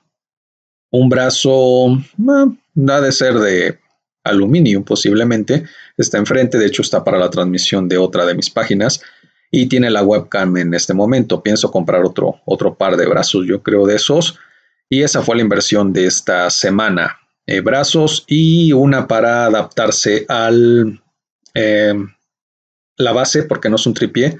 Un 0.90 1.10
brazo, 1.10 1.98
no 2.16 2.58
ah, 2.88 2.96
ha 2.96 3.00
de 3.02 3.12
ser 3.12 3.34
de 3.34 3.81
aluminio 4.24 4.84
posiblemente, 4.84 5.64
está 5.96 6.18
enfrente, 6.18 6.58
de 6.58 6.66
hecho 6.66 6.82
está 6.82 7.04
para 7.04 7.18
la 7.18 7.30
transmisión 7.30 7.88
de 7.88 7.98
otra 7.98 8.24
de 8.24 8.34
mis 8.34 8.50
páginas 8.50 9.02
y 9.50 9.66
tiene 9.66 9.90
la 9.90 10.02
webcam 10.02 10.56
en 10.56 10.74
este 10.74 10.94
momento. 10.94 11.42
Pienso 11.42 11.70
comprar 11.70 12.04
otro, 12.04 12.40
otro 12.46 12.74
par 12.74 12.96
de 12.96 13.06
brazos, 13.06 13.44
yo 13.46 13.62
creo, 13.62 13.86
de 13.86 13.96
esos. 13.96 14.38
Y 14.88 15.02
esa 15.02 15.22
fue 15.22 15.36
la 15.36 15.42
inversión 15.42 15.92
de 15.92 16.06
esta 16.06 16.48
semana. 16.50 17.18
Eh, 17.46 17.60
brazos 17.60 18.24
y 18.26 18.72
una 18.72 19.06
para 19.06 19.46
adaptarse 19.46 20.24
al 20.28 21.02
em, 21.54 22.08
la 22.96 23.12
base, 23.12 23.42
porque 23.42 23.68
no 23.68 23.76
es 23.76 23.86
un 23.86 23.94
tripié. 23.94 24.38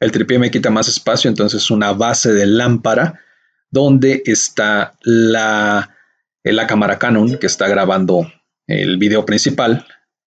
El 0.00 0.10
tripié 0.10 0.38
me 0.38 0.50
quita 0.50 0.70
más 0.70 0.88
espacio, 0.88 1.28
entonces 1.28 1.70
una 1.70 1.92
base 1.92 2.32
de 2.32 2.46
lámpara 2.46 3.20
donde 3.70 4.22
está 4.24 4.94
la, 5.02 5.94
la 6.42 6.66
cámara 6.66 6.98
Canon 6.98 7.38
que 7.38 7.46
está 7.46 7.68
grabando 7.68 8.26
el 8.68 8.98
video 8.98 9.26
principal 9.26 9.84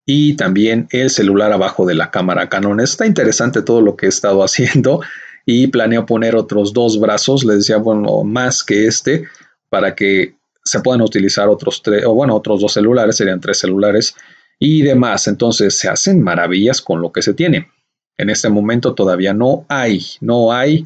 y 0.04 0.36
también 0.36 0.86
el 0.90 1.08
celular 1.08 1.52
abajo 1.52 1.86
de 1.86 1.94
la 1.94 2.10
cámara 2.10 2.48
Canon. 2.48 2.80
Está 2.80 3.06
interesante 3.06 3.62
todo 3.62 3.80
lo 3.80 3.96
que 3.96 4.06
he 4.06 4.08
estado 4.10 4.40
haciendo 4.44 5.00
y 5.46 5.68
planeo 5.68 6.04
poner 6.04 6.36
otros 6.36 6.72
dos 6.72 7.00
brazos, 7.00 7.44
les 7.44 7.58
decía, 7.58 7.76
bueno, 7.76 8.24
más 8.24 8.62
que 8.62 8.86
este, 8.86 9.26
para 9.68 9.94
que 9.94 10.34
se 10.64 10.80
puedan 10.80 11.02
utilizar 11.02 11.48
otros 11.48 11.82
tres, 11.82 12.04
o 12.04 12.14
bueno, 12.14 12.34
otros 12.34 12.60
dos 12.60 12.72
celulares, 12.72 13.16
serían 13.16 13.40
tres 13.40 13.58
celulares 13.58 14.14
y 14.58 14.82
demás. 14.82 15.28
Entonces 15.28 15.76
se 15.76 15.88
hacen 15.88 16.22
maravillas 16.22 16.80
con 16.80 17.02
lo 17.02 17.12
que 17.12 17.22
se 17.22 17.34
tiene. 17.34 17.70
En 18.16 18.30
este 18.30 18.48
momento 18.48 18.94
todavía 18.94 19.34
no 19.34 19.66
hay, 19.68 20.00
no 20.20 20.52
hay 20.52 20.84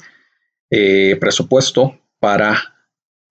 eh, 0.71 1.17
presupuesto 1.21 1.99
para 2.19 2.78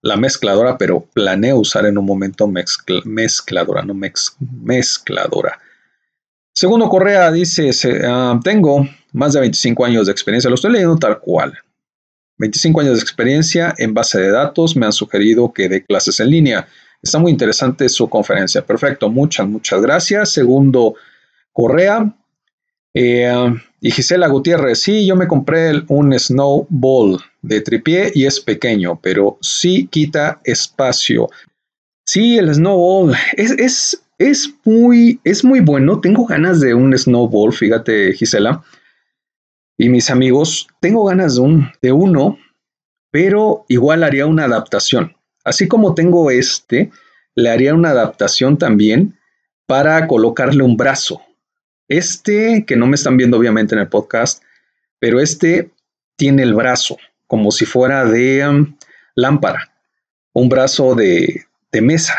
la 0.07 0.15
mezcladora, 0.15 0.77
pero 0.77 1.01
planeo 1.13 1.57
usar 1.57 1.85
en 1.85 1.97
un 1.97 2.05
momento 2.05 2.47
mezcladora, 2.47 3.83
no 3.83 3.93
mezcladora. 3.93 5.59
Segundo 6.53 6.87
Correa 6.87 7.31
dice, 7.31 7.71
ah, 8.07 8.39
tengo 8.43 8.87
más 9.11 9.33
de 9.33 9.41
25 9.41 9.85
años 9.85 10.07
de 10.07 10.13
experiencia, 10.13 10.49
lo 10.49 10.55
estoy 10.55 10.71
leyendo 10.71 10.95
tal 10.95 11.19
cual. 11.19 11.57
25 12.37 12.81
años 12.81 12.95
de 12.95 13.01
experiencia 13.01 13.73
en 13.77 13.93
base 13.93 14.19
de 14.19 14.31
datos, 14.31 14.75
me 14.75 14.85
han 14.85 14.93
sugerido 14.93 15.51
que 15.51 15.67
dé 15.67 15.83
clases 15.83 16.19
en 16.19 16.29
línea. 16.29 16.67
Está 17.01 17.19
muy 17.19 17.31
interesante 17.31 17.89
su 17.89 18.09
conferencia. 18.09 18.65
Perfecto, 18.65 19.09
muchas, 19.09 19.47
muchas 19.47 19.81
gracias. 19.81 20.31
Segundo 20.31 20.95
Correa. 21.51 22.15
Eh, 22.99 23.31
y 23.79 23.91
Gisela 23.91 24.27
Gutiérrez, 24.27 24.81
sí, 24.81 25.05
yo 25.05 25.15
me 25.15 25.27
compré 25.27 25.83
un 25.87 26.17
snowball 26.17 27.19
de 27.43 27.61
tripié 27.61 28.11
y 28.15 28.25
es 28.25 28.39
pequeño, 28.39 28.99
pero 29.03 29.37
sí 29.39 29.87
quita 29.91 30.41
espacio. 30.43 31.29
Sí, 32.07 32.39
el 32.39 32.51
snowball 32.51 33.15
es, 33.33 33.51
es, 33.51 34.03
es 34.17 34.51
muy, 34.63 35.19
es 35.23 35.43
muy 35.43 35.59
bueno. 35.59 36.01
Tengo 36.01 36.25
ganas 36.25 36.59
de 36.59 36.73
un 36.73 36.97
snowball, 36.97 37.53
fíjate, 37.53 38.13
Gisela. 38.13 38.63
Y 39.77 39.89
mis 39.89 40.09
amigos, 40.09 40.67
tengo 40.79 41.05
ganas 41.05 41.35
de, 41.35 41.41
un, 41.41 41.69
de 41.83 41.91
uno, 41.91 42.39
pero 43.11 43.63
igual 43.67 44.03
haría 44.03 44.25
una 44.25 44.45
adaptación. 44.45 45.15
Así 45.43 45.67
como 45.67 45.93
tengo 45.93 46.31
este, 46.31 46.89
le 47.35 47.51
haría 47.51 47.75
una 47.75 47.91
adaptación 47.91 48.57
también 48.57 49.19
para 49.67 50.07
colocarle 50.07 50.63
un 50.63 50.77
brazo. 50.77 51.21
Este, 51.87 52.65
que 52.65 52.75
no 52.75 52.87
me 52.87 52.95
están 52.95 53.17
viendo 53.17 53.37
obviamente 53.37 53.75
en 53.75 53.81
el 53.81 53.87
podcast, 53.87 54.43
pero 54.99 55.19
este 55.19 55.71
tiene 56.15 56.43
el 56.43 56.53
brazo. 56.53 56.97
como 57.27 57.51
si 57.51 57.65
fuera 57.65 58.05
de 58.05 58.47
um, 58.47 58.77
lámpara, 59.15 59.73
un 60.33 60.47
brazo 60.47 60.95
de, 60.95 61.43
mesa. 61.81 62.15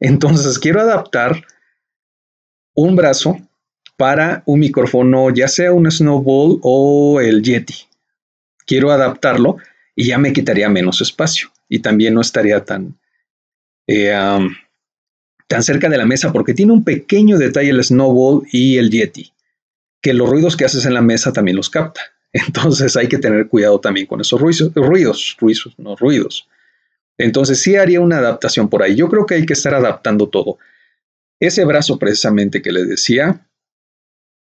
Entonces 0.00 0.58
quiero 0.58 0.80
adaptar 0.82 1.46
un 2.74 2.94
brazo 2.94 3.40
para 3.96 4.42
un 4.44 4.60
micrófono, 4.60 5.30
ya 5.30 5.48
sea 5.48 5.72
un 5.72 5.90
Snowball 5.90 6.58
o 6.62 7.20
el 7.22 7.42
Yeti. 7.42 7.86
Quiero 8.66 8.90
adaptarlo 8.90 9.56
y 9.96 10.08
ya 10.08 10.18
me 10.18 10.34
quitaría 10.34 10.68
menos 10.68 11.00
espacio 11.00 11.50
y 11.70 11.78
también 11.78 12.12
no 12.12 12.20
estaría 12.20 12.64
tan, 12.64 12.98
eh, 13.86 14.12
tan 15.52 15.62
cerca 15.62 15.90
de 15.90 15.98
la 15.98 16.06
mesa 16.06 16.32
porque 16.32 16.54
tiene 16.54 16.72
un 16.72 16.82
pequeño 16.82 17.36
detalle 17.36 17.68
el 17.68 17.84
Snowball 17.84 18.48
y 18.50 18.78
el 18.78 18.90
Yeti, 18.90 19.34
que 20.00 20.14
los 20.14 20.30
ruidos 20.30 20.56
que 20.56 20.64
haces 20.64 20.86
en 20.86 20.94
la 20.94 21.02
mesa 21.02 21.30
también 21.34 21.58
los 21.58 21.68
capta. 21.68 22.00
Entonces 22.32 22.96
hay 22.96 23.06
que 23.06 23.18
tener 23.18 23.48
cuidado 23.48 23.78
también 23.78 24.06
con 24.06 24.22
esos 24.22 24.40
ruidos, 24.40 24.72
ruidos, 24.74 25.36
ruidos, 25.38 25.74
no 25.76 25.94
ruidos. 25.94 26.48
Entonces 27.18 27.60
sí 27.60 27.76
haría 27.76 28.00
una 28.00 28.16
adaptación 28.16 28.70
por 28.70 28.82
ahí. 28.82 28.96
Yo 28.96 29.10
creo 29.10 29.26
que 29.26 29.34
hay 29.34 29.44
que 29.44 29.52
estar 29.52 29.74
adaptando 29.74 30.26
todo. 30.30 30.56
Ese 31.38 31.66
brazo 31.66 31.98
precisamente 31.98 32.62
que 32.62 32.72
les 32.72 32.88
decía 32.88 33.46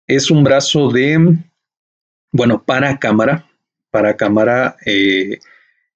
es 0.06 0.30
un 0.30 0.44
brazo 0.44 0.92
de, 0.92 1.38
bueno, 2.32 2.64
para 2.64 3.00
cámara, 3.00 3.50
para 3.90 4.16
cámara 4.16 4.78
eh, 4.86 5.40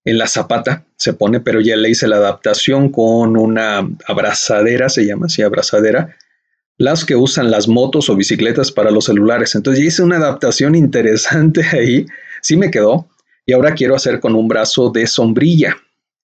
en 0.06 0.18
la 0.18 0.28
zapata 0.28 0.86
se 0.98 1.14
pone, 1.14 1.40
pero 1.40 1.62
ya 1.62 1.78
le 1.78 1.90
hice 1.90 2.08
la 2.08 2.18
adaptación 2.18 2.90
con 2.90 3.38
una 3.38 3.88
abrazadera, 4.08 4.90
se 4.90 5.06
llama 5.06 5.28
así, 5.28 5.42
abrazadera, 5.42 6.16
las 6.78 7.06
que 7.06 7.16
usan 7.16 7.52
las 7.52 7.68
motos 7.68 8.10
o 8.10 8.16
bicicletas 8.16 8.72
para 8.72 8.92
los 8.92 9.06
celulares. 9.06 9.56
Entonces 9.56 9.84
hice 9.84 10.04
una 10.04 10.18
adaptación 10.18 10.76
interesante 10.76 11.64
ahí, 11.72 12.06
sí 12.42 12.58
me 12.58 12.72
quedó, 12.72 13.08
y 13.46 13.54
ahora 13.54 13.74
quiero 13.74 13.96
hacer 13.96 14.20
con 14.20 14.36
un 14.36 14.48
brazo 14.48 14.90
de 14.90 15.08
sombrilla, 15.08 15.78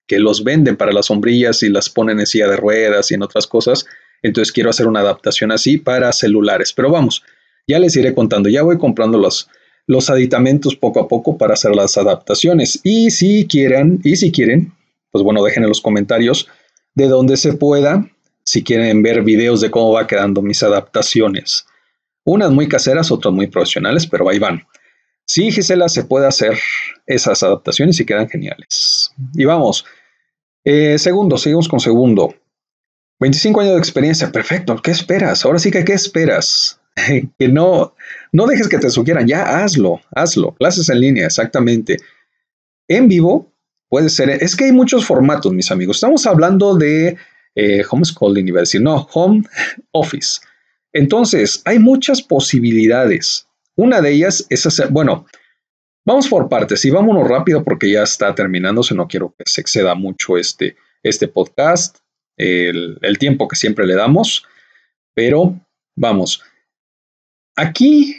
que 0.08 0.20
los 0.20 0.44
venden 0.44 0.76
para 0.76 0.92
las 0.92 1.06
sombrillas 1.06 1.62
y 1.62 1.70
las 1.70 1.90
ponen 1.90 2.20
en 2.20 2.26
silla 2.26 2.48
de 2.48 2.58
ruedas 2.58 3.12
y 3.12 3.14
en 3.14 3.22
otras 3.22 3.46
cosas. 3.46 3.86
Entonces 4.24 4.52
quiero 4.52 4.72
hacer 4.72 4.88
una 4.88 5.02
adaptación 5.02 5.52
así 5.52 5.78
para 5.78 6.12
celulares. 6.12 6.74
Pero 6.74 6.90
vamos, 6.90 7.24
ya 7.68 7.78
les 7.78 7.96
iré 7.96 8.16
contando, 8.16 8.50
ya 8.50 8.64
voy 8.64 8.80
comprando 8.80 9.20
los, 9.20 9.50
los 9.90 10.12
aditamentos 10.12 10.76
poco 10.76 11.00
a 11.00 11.08
poco 11.08 11.36
para 11.36 11.56
hacer 11.56 11.76
las 11.76 11.98
adaptaciones. 11.98 12.80
Y 12.84 13.10
si 13.10 13.48
quieren, 13.48 14.00
y 14.04 14.18
si 14.18 14.32
quieren, 14.32 14.72
pues 15.10 15.24
bueno, 15.24 15.44
dejen 15.44 15.64
en 15.64 15.70
los 15.70 15.82
comentarios 15.82 16.48
de 16.94 17.08
donde 17.08 17.38
se 17.38 17.54
pueda, 17.54 18.08
si 18.46 18.64
quieren 18.64 19.02
ver 19.02 19.24
videos 19.24 19.62
de 19.62 19.72
cómo 19.72 19.94
va 19.94 20.06
quedando 20.06 20.44
mis 20.44 20.62
adaptaciones. 20.62 21.66
Unas 22.24 22.52
muy 22.52 22.68
caseras, 22.68 23.10
otras 23.10 23.34
muy 23.34 23.48
profesionales, 23.48 24.06
pero 24.06 24.30
ahí 24.30 24.38
van. 24.38 24.62
Sí, 25.26 25.52
Gisela, 25.52 25.90
se 25.90 26.04
puede 26.04 26.28
hacer 26.28 26.56
esas 27.08 27.42
adaptaciones 27.42 28.00
y 28.00 28.06
quedan 28.06 28.30
geniales. 28.30 29.12
Y 29.34 29.46
vamos. 29.46 29.86
Eh, 30.66 31.00
segundo, 31.00 31.36
seguimos 31.40 31.68
con 31.68 31.80
segundo. 31.80 32.36
25 33.22 33.62
años 33.62 33.74
de 33.74 33.80
experiencia, 33.80 34.32
perfecto. 34.32 34.80
¿Qué 34.84 34.92
esperas? 34.92 35.44
Ahora 35.46 35.58
sí 35.58 35.72
que, 35.72 35.84
¿qué 35.84 35.94
esperas? 35.94 36.80
que 37.40 37.48
no, 37.48 37.96
no 38.32 38.46
dejes 38.46 38.68
que 38.68 38.78
te 38.78 38.90
sugieran, 38.90 39.28
ya 39.28 39.64
hazlo, 39.64 40.02
hazlo. 40.12 40.56
Clases 40.56 40.90
en 40.90 41.00
línea, 41.00 41.26
exactamente. 41.26 41.98
En 42.88 43.08
vivo 43.08 43.52
puede 43.90 44.10
ser, 44.10 44.30
es 44.30 44.56
que 44.56 44.66
hay 44.66 44.72
muchos 44.72 45.06
formatos, 45.06 45.52
mis 45.54 45.72
amigos. 45.72 45.98
Estamos 45.98 46.26
hablando 46.28 46.76
de 46.76 47.18
eh, 47.56 47.84
homeschooling, 47.90 48.46
decir, 48.46 48.82
no, 48.82 49.08
home 49.14 49.44
office. 49.92 50.42
Entonces, 50.94 51.62
hay 51.66 51.80
muchas 51.80 52.22
posibilidades. 52.22 53.48
Una 53.76 54.02
de 54.02 54.12
ellas 54.12 54.46
es 54.50 54.66
hacer, 54.66 54.90
bueno, 54.90 55.26
vamos 56.06 56.28
por 56.28 56.50
partes 56.50 56.84
y 56.86 56.90
vámonos 56.90 57.28
rápido 57.28 57.64
porque 57.64 57.92
ya 57.92 58.04
está 58.04 58.34
terminándose, 58.36 58.96
no 58.96 59.08
quiero 59.08 59.34
que 59.38 59.44
se 59.46 59.62
exceda 59.62 59.96
mucho 59.96 60.38
este, 60.38 60.76
este 61.04 61.28
podcast, 61.28 61.98
el, 62.38 62.98
el 63.02 63.18
tiempo 63.18 63.48
que 63.48 63.56
siempre 63.56 63.86
le 63.86 63.96
damos, 63.96 64.46
pero 65.14 65.60
vamos. 65.96 66.44
Aquí, 67.60 68.16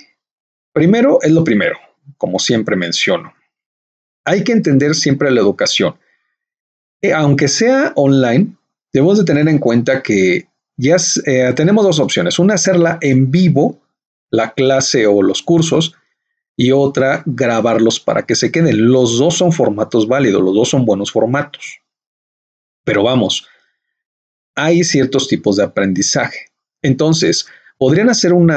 primero 0.70 1.18
es 1.22 1.31
lo 1.31 1.42
primero, 1.42 1.79
como 2.18 2.38
siempre 2.38 2.76
menciono. 2.76 3.33
Hay 4.26 4.44
que 4.44 4.53
entender 4.53 4.94
siempre 4.94 5.31
la 5.31 5.40
educación. 5.40 5.98
Eh, 7.00 7.14
aunque 7.14 7.48
sea 7.48 7.94
online, 7.96 8.55
debemos 8.92 9.16
de 9.16 9.24
tener 9.24 9.48
en 9.48 9.59
cuenta 9.59 10.03
que 10.03 10.46
ya 10.76 10.96
eh, 11.24 11.55
tenemos 11.57 11.87
dos 11.87 12.00
opciones. 12.00 12.38
Una, 12.38 12.53
hacerla 12.53 12.98
en 13.00 13.31
vivo, 13.31 13.81
la 14.31 14.53
clase 14.53 15.07
o 15.07 15.22
los 15.22 15.40
cursos, 15.42 15.94
y 16.55 16.72
otra, 16.72 17.22
grabarlos 17.24 17.98
para 17.98 18.26
que 18.26 18.35
se 18.35 18.53
queden. 18.53 18.92
Los 18.92 19.16
dos 19.16 19.38
son 19.38 19.53
formatos 19.53 20.07
válidos, 20.07 20.42
los 20.42 20.55
dos 20.55 20.68
son 20.68 20.85
buenos 20.85 21.12
formatos. 21.12 21.81
Pero 22.85 23.05
vamos, 23.05 23.48
hay 24.55 24.85
ciertos 24.85 25.29
tipos 25.29 25.57
de 25.57 25.64
aprendizaje. 25.64 26.48
Entonces, 26.83 27.46
podrían 27.81 28.11
hacer 28.11 28.35
un, 28.35 28.51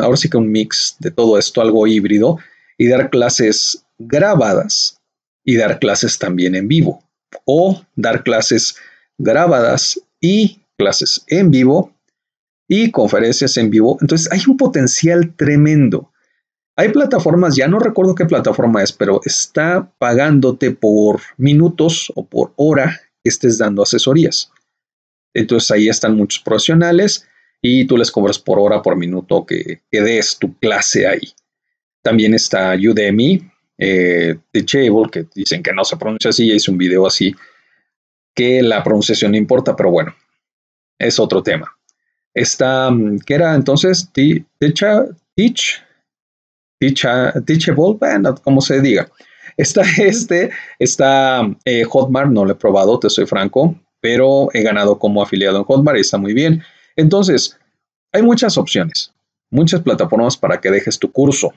ahora 0.00 0.16
sí 0.16 0.30
que 0.30 0.36
un 0.36 0.52
mix 0.52 0.94
de 1.00 1.10
todo 1.10 1.36
esto, 1.36 1.60
algo 1.60 1.84
híbrido, 1.88 2.38
y 2.78 2.86
dar 2.86 3.10
clases 3.10 3.84
grabadas 3.98 5.00
y 5.44 5.56
dar 5.56 5.80
clases 5.80 6.16
también 6.16 6.54
en 6.54 6.68
vivo, 6.68 7.02
o 7.44 7.82
dar 7.96 8.22
clases 8.22 8.76
grabadas 9.18 10.00
y 10.20 10.60
clases 10.78 11.24
en 11.26 11.50
vivo 11.50 11.92
y 12.68 12.92
conferencias 12.92 13.56
en 13.56 13.68
vivo. 13.68 13.98
Entonces 14.00 14.30
hay 14.30 14.42
un 14.46 14.56
potencial 14.56 15.34
tremendo. 15.34 16.12
Hay 16.76 16.90
plataformas, 16.90 17.56
ya 17.56 17.66
no 17.66 17.80
recuerdo 17.80 18.14
qué 18.14 18.26
plataforma 18.26 18.80
es, 18.80 18.92
pero 18.92 19.20
está 19.24 19.90
pagándote 19.98 20.70
por 20.70 21.20
minutos 21.36 22.12
o 22.14 22.24
por 22.24 22.52
hora 22.54 23.00
que 23.24 23.28
estés 23.28 23.58
dando 23.58 23.82
asesorías. 23.82 24.52
Entonces 25.34 25.70
ahí 25.72 25.88
están 25.88 26.16
muchos 26.16 26.40
profesionales 26.44 27.26
y 27.62 27.86
tú 27.86 27.96
les 27.96 28.10
cobras 28.10 28.38
por 28.38 28.58
hora, 28.58 28.82
por 28.82 28.96
minuto 28.96 29.44
que, 29.44 29.82
des 29.90 30.38
tu 30.38 30.58
clase 30.58 31.06
ahí. 31.06 31.32
También 32.02 32.34
está 32.34 32.74
Udemy, 32.74 33.50
Teachable, 33.76 35.10
que 35.10 35.26
dicen 35.34 35.62
que 35.62 35.72
no 35.72 35.84
se 35.84 35.96
pronuncia 35.96 36.30
así, 36.30 36.50
hice 36.50 36.70
un 36.70 36.78
video 36.78 37.06
así, 37.06 37.34
que 38.34 38.62
la 38.62 38.82
pronunciación 38.82 39.32
no 39.32 39.38
importa, 39.38 39.76
pero 39.76 39.90
bueno, 39.90 40.14
es 40.98 41.18
otro 41.18 41.42
tema. 41.42 41.76
Está, 42.32 42.90
mm, 42.90 43.18
¿qué 43.26 43.34
era 43.34 43.54
entonces? 43.54 44.08
Teach, 44.12 44.44
Teach, 45.34 45.82
Teachable, 46.78 47.98
como 48.42 48.60
se 48.60 48.80
diga. 48.80 49.10
Está 49.56 49.82
este, 49.98 50.50
está 50.78 51.42
eh, 51.64 51.84
Hotmart, 51.84 52.30
no 52.30 52.44
lo 52.44 52.52
he 52.52 52.56
probado, 52.56 52.98
te 52.98 53.10
soy 53.10 53.26
franco, 53.26 53.74
pero 54.00 54.48
he 54.54 54.62
ganado 54.62 54.98
como 54.98 55.22
afiliado 55.22 55.58
en 55.58 55.64
Hotmart 55.64 55.98
y 55.98 56.02
está 56.02 56.18
muy 56.18 56.32
bien. 56.32 56.62
Entonces, 57.00 57.58
hay 58.12 58.22
muchas 58.22 58.58
opciones, 58.58 59.12
muchas 59.50 59.80
plataformas 59.80 60.36
para 60.36 60.60
que 60.60 60.70
dejes 60.70 60.98
tu 60.98 61.10
curso 61.10 61.52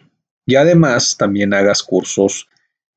y 0.45 0.55
además 0.55 1.17
también 1.17 1.53
hagas 1.53 1.83
cursos 1.83 2.47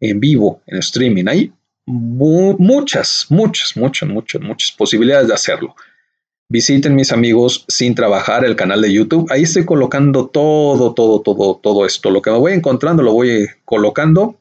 en 0.00 0.20
vivo, 0.20 0.60
en 0.66 0.78
streaming. 0.78 1.26
Hay 1.28 1.52
muchas, 1.86 3.26
muchas, 3.28 3.76
muchas, 3.76 4.08
muchas, 4.08 4.40
muchas 4.40 4.72
posibilidades 4.72 5.28
de 5.28 5.34
hacerlo. 5.34 5.74
Visiten 6.48 6.94
mis 6.94 7.10
amigos 7.12 7.64
sin 7.66 7.94
trabajar 7.94 8.44
el 8.44 8.54
canal 8.56 8.80
de 8.80 8.92
YouTube. 8.92 9.26
Ahí 9.30 9.42
estoy 9.42 9.64
colocando 9.64 10.28
todo, 10.28 10.94
todo, 10.94 11.20
todo, 11.20 11.56
todo 11.56 11.86
esto. 11.86 12.10
Lo 12.10 12.22
que 12.22 12.30
me 12.30 12.38
voy 12.38 12.52
encontrando 12.52 13.02
lo 13.02 13.12
voy 13.12 13.48
colocando. 13.64 14.36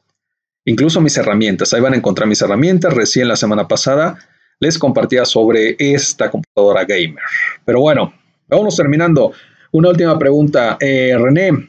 Incluso 0.64 1.00
mis 1.00 1.16
herramientas. 1.16 1.72
Ahí 1.72 1.80
van 1.80 1.94
a 1.94 1.96
encontrar 1.96 2.28
mis 2.28 2.42
herramientas. 2.42 2.94
Recién 2.94 3.28
la 3.28 3.36
semana 3.36 3.66
pasada 3.66 4.18
les 4.60 4.78
compartía 4.78 5.24
sobre 5.24 5.76
esta 5.78 6.30
computadora 6.30 6.84
gamer. 6.84 7.22
Pero 7.64 7.80
bueno, 7.80 8.12
vamos 8.48 8.76
terminando. 8.76 9.32
Una 9.72 9.90
última 9.90 10.18
pregunta. 10.18 10.78
Eh, 10.80 11.16
René, 11.18 11.68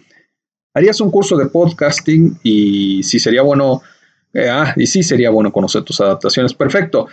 ¿harías 0.74 1.02
un 1.02 1.12
curso 1.12 1.36
de 1.38 1.48
podcasting? 1.48 2.40
Y 2.44 3.04
si 3.04 3.20
sería 3.20 3.42
bueno, 3.42 3.82
eh, 4.34 4.50
ah, 4.50 4.74
y 4.78 4.88
sí 4.88 5.04
sería 5.04 5.30
bueno 5.30 5.52
conocer 5.52 5.84
tus 5.84 6.00
adaptaciones. 6.00 6.54
Perfecto. 6.54 7.08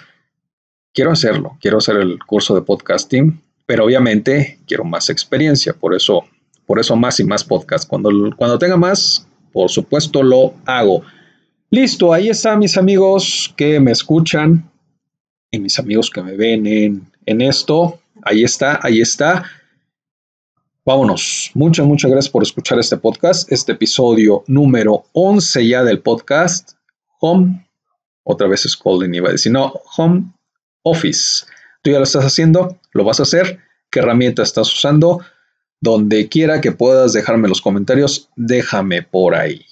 Quiero 0.92 1.10
hacerlo, 1.10 1.56
quiero 1.60 1.78
hacer 1.78 1.96
el 1.96 2.18
curso 2.24 2.54
de 2.54 2.62
podcasting, 2.62 3.40
pero 3.66 3.84
obviamente 3.84 4.60
quiero 4.64 4.84
más 4.84 5.10
experiencia, 5.10 5.72
por 5.72 5.92
eso, 5.92 6.24
por 6.66 6.78
eso 6.78 6.94
más 6.94 7.18
y 7.18 7.24
más 7.24 7.42
podcast. 7.42 7.88
Cuando, 7.88 8.10
cuando 8.36 8.60
tenga 8.60 8.76
más, 8.76 9.26
por 9.52 9.70
supuesto 9.70 10.22
lo 10.22 10.54
hago. 10.66 11.02
Listo, 11.70 12.12
ahí 12.12 12.28
está 12.28 12.56
mis 12.56 12.76
amigos 12.76 13.52
que 13.56 13.80
me 13.80 13.90
escuchan 13.90 14.70
y 15.54 15.58
mis 15.60 15.78
amigos 15.78 16.10
que 16.10 16.22
me 16.22 16.36
ven 16.36 16.66
en, 16.66 17.40
esto. 17.40 18.00
Ahí 18.22 18.44
está, 18.44 18.78
ahí 18.82 19.00
está. 19.00 19.44
Vámonos. 20.84 21.50
Muchas, 21.54 21.86
muchas 21.86 22.10
gracias 22.10 22.30
por 22.30 22.42
escuchar 22.42 22.78
este 22.78 22.96
podcast, 22.96 23.50
este 23.50 23.72
episodio 23.72 24.44
número 24.46 25.04
11 25.12 25.66
ya 25.66 25.82
del 25.82 26.00
podcast. 26.00 26.72
Home, 27.20 27.66
otra 28.24 28.48
vez 28.48 28.66
es 28.66 28.76
Golden 28.76 29.14
iba 29.14 29.28
a 29.28 29.32
decir, 29.32 29.52
no, 29.52 29.72
Home 29.96 30.24
Office. 30.82 31.46
Tú 31.82 31.90
ya 31.90 31.98
lo 31.98 32.04
estás 32.04 32.24
haciendo, 32.24 32.78
lo 32.92 33.04
vas 33.04 33.20
a 33.20 33.22
hacer. 33.22 33.60
¿Qué 33.90 34.00
herramienta 34.00 34.42
estás 34.42 34.72
usando? 34.72 35.20
Donde 35.80 36.28
quiera 36.28 36.60
que 36.60 36.72
puedas 36.72 37.12
dejarme 37.12 37.48
los 37.48 37.62
comentarios, 37.62 38.28
déjame 38.36 39.02
por 39.02 39.34
ahí. 39.34 39.64